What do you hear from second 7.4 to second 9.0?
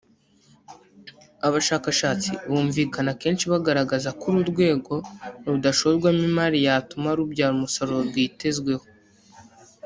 umusaruro rwitezweho